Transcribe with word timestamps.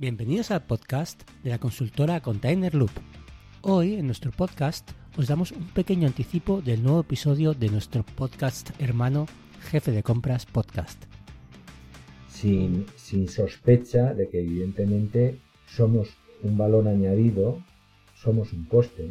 Bienvenidos 0.00 0.52
al 0.52 0.64
podcast 0.64 1.28
de 1.42 1.50
la 1.50 1.58
consultora 1.58 2.20
Container 2.20 2.72
Loop. 2.72 2.92
Hoy 3.62 3.94
en 3.94 4.06
nuestro 4.06 4.30
podcast 4.30 4.88
os 5.16 5.26
damos 5.26 5.50
un 5.50 5.66
pequeño 5.70 6.06
anticipo 6.06 6.60
del 6.60 6.84
nuevo 6.84 7.00
episodio 7.00 7.52
de 7.52 7.68
nuestro 7.68 8.04
podcast 8.04 8.70
hermano 8.80 9.26
Jefe 9.60 9.90
de 9.90 10.04
Compras 10.04 10.46
Podcast. 10.46 11.02
Sin, 12.28 12.86
sin 12.94 13.28
sospecha 13.28 14.14
de 14.14 14.28
que 14.28 14.38
evidentemente 14.38 15.40
somos 15.66 16.10
un 16.44 16.56
valor 16.56 16.86
añadido, 16.86 17.60
somos 18.14 18.52
un 18.52 18.66
coste, 18.66 19.10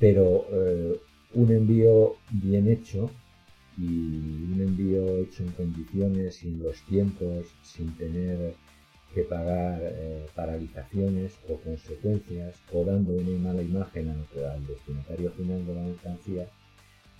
pero 0.00 0.46
eh, 0.50 1.00
un 1.34 1.52
envío 1.52 2.16
bien 2.30 2.66
hecho 2.66 3.08
y 3.76 3.86
un 3.86 4.64
envío 4.66 5.18
hecho 5.18 5.44
en 5.44 5.52
condiciones, 5.52 6.34
sin 6.34 6.60
los 6.60 6.82
tiempos, 6.86 7.46
sin 7.62 7.96
tener 7.96 8.56
que 9.14 9.22
pagar 9.22 9.80
eh, 9.82 10.26
paralizaciones 10.34 11.38
o 11.48 11.56
consecuencias 11.56 12.56
o 12.72 12.84
dando 12.84 13.12
una 13.12 13.38
mala 13.38 13.62
imagen 13.62 14.10
al, 14.10 14.66
destinatario 14.66 15.30
final 15.32 15.66
de 15.66 15.74
la 15.74 15.82
mercancía, 15.82 16.46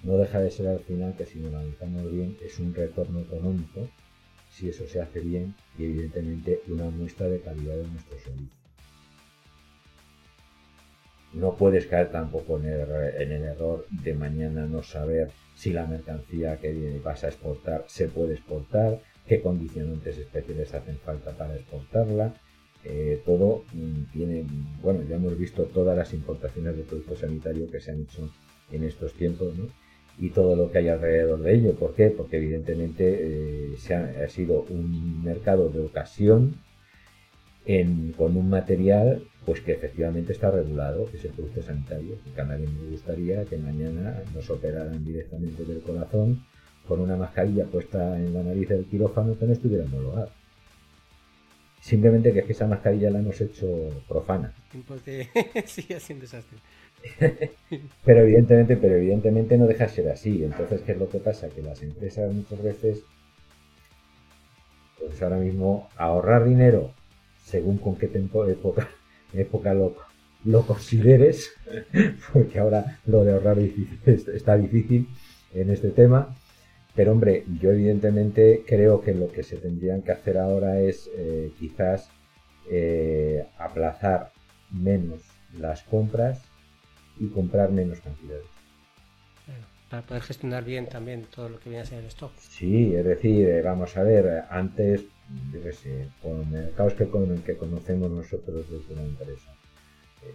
no 0.03 0.17
deja 0.17 0.41
de 0.41 0.51
ser 0.51 0.69
al 0.69 0.81
final 0.81 1.15
que 1.17 1.27
si 1.27 1.41
lo 1.41 1.49
analizamos 1.49 2.11
bien 2.11 2.37
es 2.45 2.59
un 2.59 2.75
retorno 2.75 3.21
económico 3.21 3.89
si 4.51 4.69
eso 4.69 4.87
se 4.87 5.01
hace 5.01 5.21
bien 5.21 5.55
y 5.79 5.85
evidentemente 5.85 6.63
una 6.69 6.91
muestra 6.91 7.29
de 7.29 7.41
calidad 7.41 7.77
de 7.77 7.87
nuestro 7.89 8.19
servicio. 8.19 8.59
No 11.35 11.57
puedes 11.57 11.87
caer 11.87 12.11
tampoco 12.11 12.59
en 12.59 12.67
el, 12.67 12.81
en 13.21 13.33
el 13.33 13.43
error 13.45 13.87
de 13.91 14.15
mañana 14.15 14.67
no 14.67 14.83
saber 14.83 15.31
si 15.55 15.73
la 15.73 15.87
mercancía 15.87 16.57
que 16.59 17.01
vas 17.05 17.25
a 17.25 17.29
exportar 17.29 17.85
se 17.87 18.09
puede 18.09 18.35
exportar, 18.35 19.01
qué 19.29 19.41
condicionantes 19.41 20.19
especiales 20.19 20.75
hacen 20.75 20.99
falta 20.99 21.31
para 21.33 21.55
exportarla. 21.55 22.35
Eh, 22.85 23.23
todo 23.25 23.65
mm, 23.73 24.13
tiene, 24.13 24.47
bueno, 24.83 25.03
ya 25.09 25.17
hemos 25.17 25.37
visto 25.39 25.65
todas 25.65 25.97
las 25.97 26.13
importaciones 26.15 26.77
de 26.77 26.83
productos 26.85 27.21
sanitarios 27.21 27.71
que 27.71 27.81
se 27.81 27.91
han 27.91 28.03
hecho 28.03 28.31
en 28.73 28.85
estos 28.85 29.13
tiempos, 29.15 29.57
¿no? 29.57 29.67
Y 30.19 30.31
todo 30.31 30.57
lo 30.57 30.71
que 30.71 30.79
hay 30.79 30.89
alrededor 30.89 31.41
de 31.43 31.55
ello. 31.55 31.75
¿Por 31.75 31.95
qué? 31.95 32.09
Porque 32.09 32.39
evidentemente 32.39 33.05
eh, 33.21 33.77
se 33.79 33.95
ha, 33.95 34.29
sido 34.29 34.63
un 34.69 35.23
mercado 35.23 35.69
de 35.69 35.81
ocasión 35.81 36.57
con 38.17 38.35
un 38.35 38.49
material 38.49 39.23
pues 39.45 39.61
que 39.61 39.73
efectivamente 39.73 40.33
está 40.33 40.51
regulado, 40.51 41.05
que 41.11 41.19
es 41.19 41.25
el 41.25 41.33
producto 41.33 41.63
sanitario. 41.63 42.17
Que 42.35 42.41
a 42.41 42.45
nadie 42.45 42.67
me 42.67 42.91
gustaría 42.91 43.45
que 43.45 43.59
mañana 43.59 44.23
nos 44.35 44.51
operaran 44.51 45.05
directamente 45.05 45.65
del 45.65 45.81
corazón 45.83 46.45
con 46.89 47.01
una 47.01 47.17
mascarilla 47.17 47.67
puesta 47.67 48.17
en 48.17 48.33
la 48.33 48.43
nariz 48.43 48.71
del 48.71 48.87
quirófano 48.87 49.39
que 49.39 49.45
no 49.45 49.53
estuviera 49.53 49.85
homologada. 49.85 50.31
Simplemente 51.81 52.33
que 52.33 52.41
es 52.41 52.47
que 52.47 52.53
esa 52.53 52.67
mascarilla 52.67 53.11
la 53.11 53.19
hemos 53.19 53.39
hecho 53.41 53.67
profana. 54.09 54.55
sigue 55.67 56.01
siendo 56.01 56.23
desastre. 56.23 56.59
pero 58.05 58.23
evidentemente, 58.23 58.77
pero 58.77 58.97
evidentemente 58.97 59.57
no 59.57 59.67
deja 59.67 59.85
de 59.85 59.91
ser 59.91 60.09
así. 60.09 60.43
Entonces, 60.43 60.81
¿qué 60.81 60.93
es 60.93 60.99
lo 60.99 61.09
que 61.09 61.19
pasa? 61.19 61.49
Que 61.49 61.63
las 61.63 61.83
empresas 61.83 62.33
muchas 62.33 62.63
veces, 62.63 63.05
pues 64.99 65.23
ahora 65.23 65.37
mismo, 65.37 65.89
ahorrar 65.97 66.45
dinero, 66.45 66.93
según 67.45 67.79
con 67.79 67.97
qué 67.97 68.07
época, 68.07 68.89
época 69.35 69.75
lo, 69.75 69.95
lo 70.45 70.67
consideres, 70.67 71.53
porque 72.33 72.59
ahora 72.59 72.99
lo 73.07 73.25
de 73.25 73.33
ahorrar 73.33 73.59
está 74.07 74.57
difícil 74.57 75.07
en 75.55 75.71
este 75.71 75.91
tema, 75.91 76.35
pero 76.99 77.13
hombre, 77.13 77.45
yo 77.61 77.71
evidentemente 77.71 78.65
creo 78.67 79.01
que 79.01 79.15
lo 79.15 79.31
que 79.31 79.45
se 79.45 79.57
tendrían 79.57 80.03
que 80.03 80.11
hacer 80.11 80.37
ahora 80.37 80.81
es 80.81 81.09
eh, 81.15 81.53
quizás 81.57 82.11
eh, 82.69 83.47
aplazar 83.57 84.33
menos 84.73 85.21
las 85.57 85.85
compras 85.85 86.43
y 87.21 87.29
comprar 87.29 87.71
menos 87.71 88.01
cantidades. 88.01 88.47
para 89.89 90.03
poder 90.03 90.25
gestionar 90.25 90.65
bien 90.65 90.89
también 90.89 91.23
todo 91.33 91.49
lo 91.49 91.61
que 91.61 91.71
viene 91.71 91.85
a 91.85 91.87
ser 91.87 92.01
el 92.01 92.07
stock. 92.07 92.33
Sí, 92.37 92.93
es 92.93 93.05
decir, 93.05 93.49
eh, 93.49 93.63
vamos 93.63 93.97
a 93.97 94.03
ver, 94.03 94.47
antes, 94.51 95.05
yo 95.53 95.63
qué 95.63 95.73
sé, 95.73 96.09
con 96.21 96.51
mercados 96.51 96.95
que, 96.95 97.07
con, 97.07 97.43
que 97.43 97.57
conocemos 97.57 98.11
nosotros 98.11 98.67
desde 98.69 98.97
la 98.97 99.05
empresa, 99.05 99.55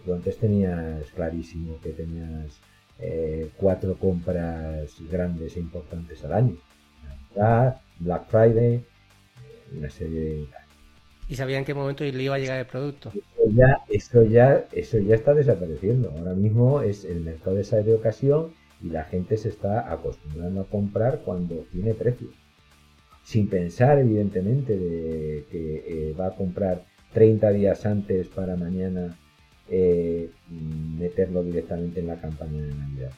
tú 0.02 0.14
antes 0.14 0.38
tenías 0.38 1.10
clarísimo 1.10 1.78
que 1.82 1.90
tenías 1.90 2.58
eh, 2.98 3.50
cuatro 3.56 3.96
compras 3.98 4.94
grandes 5.10 5.56
e 5.56 5.60
importantes 5.60 6.24
al 6.24 6.32
año. 6.32 6.56
Black 7.98 8.28
Friday, 8.28 8.74
eh, 8.74 8.84
una 9.76 9.90
serie 9.90 10.20
de... 10.20 10.46
¿Y 11.28 11.36
sabían 11.36 11.60
en 11.60 11.64
qué 11.64 11.74
momento 11.74 12.04
le 12.04 12.22
iba 12.22 12.34
a 12.34 12.38
llegar 12.38 12.58
el 12.58 12.66
producto? 12.66 13.10
Eso 13.10 13.50
ya, 13.50 13.78
eso 13.88 14.24
ya, 14.24 14.64
eso 14.72 14.98
ya 14.98 15.14
está 15.14 15.32
desapareciendo. 15.32 16.12
Ahora 16.16 16.34
mismo 16.34 16.82
es 16.82 17.04
el 17.04 17.20
mercado 17.22 17.56
de 17.56 17.82
de 17.82 17.94
ocasión 17.94 18.52
y 18.82 18.90
la 18.90 19.04
gente 19.04 19.36
se 19.38 19.48
está 19.48 19.90
acostumbrando 19.90 20.60
a 20.60 20.64
comprar 20.64 21.22
cuando 21.24 21.64
tiene 21.72 21.94
precio. 21.94 22.28
Sin 23.24 23.48
pensar, 23.48 23.98
evidentemente, 23.98 24.76
de 24.76 25.46
que 25.50 26.10
eh, 26.10 26.12
va 26.12 26.26
a 26.26 26.34
comprar 26.36 26.84
30 27.14 27.50
días 27.50 27.86
antes 27.86 28.28
para 28.28 28.56
mañana 28.56 29.16
eh, 29.68 30.30
meterlo 30.50 31.42
directamente 31.42 32.00
en 32.00 32.08
la 32.08 32.20
campaña 32.20 32.62
de 32.62 32.74
Navidad. 32.74 33.12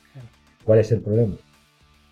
¿Cuál 0.64 0.80
es 0.80 0.92
el 0.92 1.00
problema? 1.00 1.36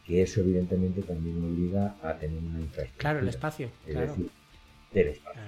Que 0.05 0.23
eso 0.23 0.41
evidentemente 0.41 1.03
también 1.03 1.43
obliga 1.43 1.97
a 2.03 2.17
tener 2.19 2.39
una 2.39 2.61
infraestructura. 2.61 2.99
Claro, 2.99 3.19
el 3.21 3.29
espacio. 3.29 3.71
Es 3.87 3.95
decir, 3.97 4.31
del 4.93 5.09
espacio, 5.09 5.43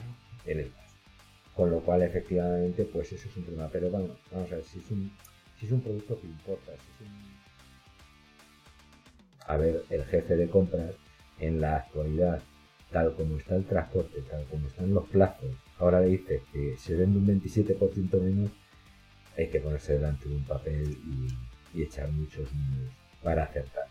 Con 1.55 1.71
lo 1.71 1.81
cual, 1.81 2.03
efectivamente, 2.03 2.85
pues 2.85 3.13
eso 3.13 3.29
es 3.29 3.37
un 3.37 3.45
problema. 3.45 3.69
Pero 3.71 3.91
bueno, 3.91 4.17
vamos 4.33 4.51
a 4.53 4.57
ver, 4.57 4.65
si 4.65 4.79
es 4.79 4.91
un, 4.91 5.11
si 5.59 5.67
es 5.67 5.73
un 5.73 5.81
producto 5.81 6.21
que 6.21 6.27
importa, 6.27 6.73
si 6.73 7.05
es 7.05 7.11
un... 7.11 7.37
A 9.47 9.57
ver, 9.57 9.85
el 9.91 10.05
jefe 10.05 10.37
de 10.37 10.49
compras 10.49 10.95
en 11.39 11.61
la 11.61 11.77
actualidad, 11.77 12.43
tal 12.91 13.15
como 13.15 13.37
está 13.37 13.57
el 13.57 13.65
transporte, 13.65 14.21
tal 14.23 14.45
como 14.47 14.67
están 14.67 14.93
los 14.93 15.09
plazos, 15.09 15.55
ahora 15.79 16.01
le 16.01 16.09
dice 16.09 16.43
que 16.53 16.77
se 16.77 16.95
vende 16.95 17.19
un 17.19 17.41
27% 17.41 18.21
menos, 18.21 18.51
hay 19.37 19.49
que 19.49 19.61
ponerse 19.61 19.95
delante 19.95 20.29
de 20.29 20.37
un 20.37 20.45
papel 20.45 20.99
y, 21.75 21.83
echar 21.83 22.11
muchos 22.11 22.49
números 22.55 22.91
para 23.23 23.45
acertar. 23.45 23.85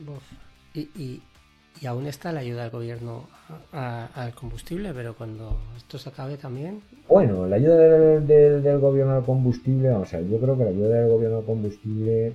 Y, 0.73 0.89
y, 0.95 1.85
aún 1.85 2.07
está 2.07 2.31
la 2.31 2.39
ayuda 2.39 2.63
del 2.63 2.71
gobierno 2.71 3.27
al 3.71 4.33
combustible, 4.33 4.91
pero 4.91 5.15
cuando 5.15 5.59
esto 5.77 5.99
se 5.99 6.09
acabe 6.09 6.37
también. 6.37 6.81
Bueno, 7.07 7.45
la 7.45 7.57
ayuda 7.57 7.75
del, 8.21 8.79
gobierno 8.79 9.13
al 9.13 9.23
combustible, 9.23 9.89
vamos 9.89 10.11
a 10.13 10.17
ver, 10.17 10.29
yo 10.29 10.39
creo 10.39 10.57
que 10.57 10.63
la 10.63 10.69
ayuda 10.71 11.01
del 11.01 11.09
gobierno 11.09 11.37
al 11.37 11.45
combustible, 11.45 12.33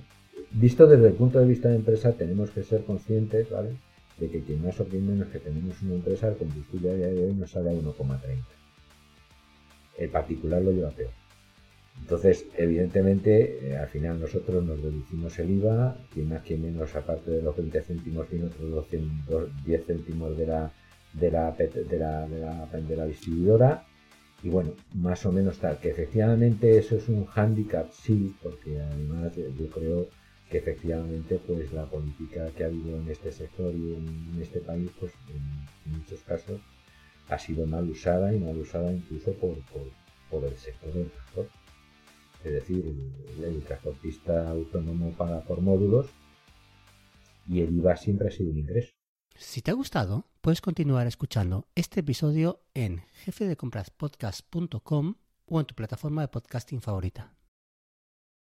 visto 0.51 0.87
desde 0.87 1.07
el 1.07 1.13
punto 1.15 1.39
de 1.39 1.47
vista 1.47 1.67
de 1.67 1.75
empresa, 1.75 2.13
tenemos 2.13 2.49
que 2.51 2.63
ser 2.63 2.85
conscientes, 2.85 3.49
¿vale? 3.49 3.75
De 4.17 4.29
que 4.29 4.41
quien 4.41 4.63
más 4.63 4.79
o 4.79 4.85
quien 4.85 5.05
menos 5.05 5.27
que 5.27 5.39
tenemos 5.39 5.81
una 5.81 5.95
empresa, 5.95 6.29
el 6.29 6.37
combustible 6.37 6.91
a 6.91 6.95
día 6.95 7.07
de 7.07 7.25
hoy 7.25 7.33
nos 7.33 7.51
sale 7.51 7.71
a 7.71 7.73
1,30. 7.73 8.43
El 9.97 10.09
particular 10.09 10.61
lo 10.61 10.71
lleva 10.71 10.91
peor. 10.91 11.20
Entonces, 11.99 12.45
evidentemente, 12.57 13.69
eh, 13.69 13.77
al 13.77 13.87
final 13.87 14.19
nosotros 14.19 14.63
nos 14.63 14.81
deducimos 14.81 15.37
el 15.39 15.49
IVA, 15.51 15.97
quien 16.13 16.29
más, 16.29 16.41
quien 16.41 16.61
menos, 16.61 16.93
aparte 16.95 17.31
de 17.31 17.41
los 17.41 17.55
20 17.55 17.81
céntimos, 17.81 18.27
tiene 18.27 18.47
otros 18.47 18.85
10 19.65 19.85
céntimos 19.85 20.37
de 20.37 20.47
la, 20.47 20.73
de 21.13 21.31
la, 21.31 21.51
de 21.51 22.95
la, 22.97 23.05
distribuidora. 23.05 23.85
Y 24.43 24.49
bueno, 24.49 24.73
más 24.95 25.25
o 25.25 25.31
menos 25.31 25.59
tal, 25.59 25.79
que 25.79 25.89
efectivamente 25.89 26.77
eso 26.77 26.97
es 26.97 27.07
un 27.07 27.25
hándicap, 27.27 27.91
sí, 27.93 28.35
porque 28.41 28.81
además 28.81 29.33
yo 29.35 29.69
creo 29.69 30.07
que 30.49 30.57
efectivamente 30.57 31.39
pues 31.47 31.71
la 31.71 31.85
política 31.85 32.49
que 32.57 32.65
ha 32.65 32.67
habido 32.67 32.97
en 32.97 33.07
este 33.09 33.31
sector 33.31 33.73
y 33.73 33.93
en, 33.93 34.41
este 34.41 34.59
país, 34.59 34.89
pues 34.99 35.13
en, 35.29 35.93
muchos 35.97 36.19
casos 36.23 36.59
ha 37.29 37.37
sido 37.37 37.65
mal 37.65 37.87
usada 37.89 38.33
y 38.33 38.39
mal 38.39 38.57
usada 38.57 38.91
incluso 38.91 39.31
por, 39.33 39.53
por, 39.71 39.83
por 40.29 40.43
el 40.43 40.57
sector 40.57 40.91
del 40.91 41.09
transporte 41.09 41.61
es 42.43 42.53
decir, 42.53 42.95
el, 43.41 43.63
transportista 43.63 44.49
autónomo 44.49 45.11
paga 45.11 45.41
por 45.41 45.61
módulos 45.61 46.07
y 47.47 47.61
el 47.61 47.75
IVA 47.77 47.97
siempre 47.97 48.27
ha 48.27 48.31
sido 48.31 48.51
un 48.51 48.59
ingreso. 48.59 48.91
Si 49.35 49.61
te 49.61 49.71
ha 49.71 49.73
gustado, 49.73 50.25
puedes 50.41 50.61
continuar 50.61 51.07
escuchando 51.07 51.67
este 51.75 52.01
episodio 52.01 52.61
en 52.73 53.03
jefedecompraspodcast.com 53.25 55.15
o 55.45 55.59
en 55.59 55.65
tu 55.65 55.75
plataforma 55.75 56.21
de 56.21 56.27
podcasting 56.27 56.81
favorita. 56.81 57.33